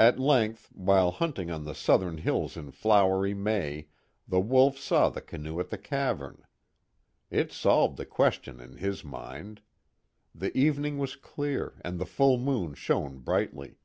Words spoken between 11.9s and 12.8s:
the full moon